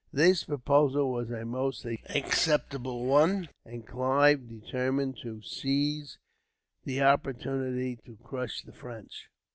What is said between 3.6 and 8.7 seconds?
and Clive determined to seize the opportunity to crush